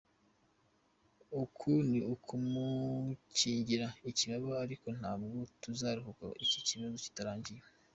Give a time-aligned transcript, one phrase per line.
[1.41, 7.61] Uku ni ukumukingira ikibaba ariko ntabwo tuzaruhuka iki kibazo kitarangiye.